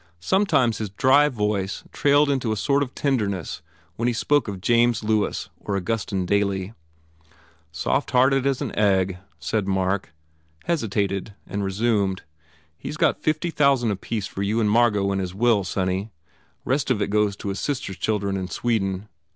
[0.19, 3.61] Sometimes his dry voice trailed into a sort of tenderness
[3.97, 6.73] when he spoke of James Lewis or Augustin Daly.
[7.71, 10.11] "Softhearted as an egg," said Mark,
[10.67, 12.23] hesi tated and resumed,
[12.79, 16.09] "He s got fifty thousand apiece for you and Margot in his will, sonny.
[16.65, 19.07] Rest of it goes to his sister s children in Sweden.